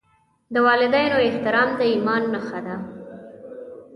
[0.53, 2.75] د والدینو احترام د ایمان نښه ده.